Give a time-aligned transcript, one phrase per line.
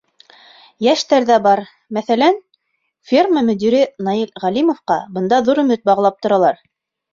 [0.85, 1.61] Йәштәр ҙә бар:
[1.97, 2.39] мәҫәлән,
[3.13, 6.69] ферма мөдире Наил Ғәлимовҡа бында ҙур өмөт бағлап торалар.